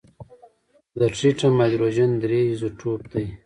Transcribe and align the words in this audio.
د 0.99 1.01
ټریټیم 1.15 1.53
هایدروجن 1.61 2.09
درې 2.23 2.39
ایزوټوپ 2.47 3.01
دی. 3.11 3.25